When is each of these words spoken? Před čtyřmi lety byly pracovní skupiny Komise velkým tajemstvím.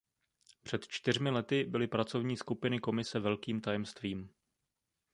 Před 0.63 0.87
čtyřmi 0.87 1.29
lety 1.29 1.63
byly 1.63 1.87
pracovní 1.87 2.37
skupiny 2.37 2.79
Komise 2.79 3.19
velkým 3.19 3.61
tajemstvím. 3.61 4.29